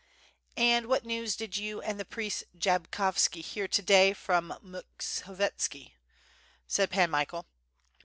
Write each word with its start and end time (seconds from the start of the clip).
"And 0.57 0.87
what 0.87 1.05
news 1.05 1.35
did 1.35 1.57
you 1.57 1.79
and 1.79 1.99
the 1.99 2.05
priest 2.05 2.45
Jabkovski 2.57 3.41
hear 3.43 3.67
to 3.67 3.81
day 3.83 4.13
from 4.13 4.51
Mukhovietski,' 4.65 5.91
said 6.65 6.89
Pan 6.89 7.11
Michael. 7.11 7.45